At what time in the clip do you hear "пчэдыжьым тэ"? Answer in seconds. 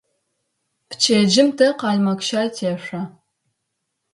0.89-1.67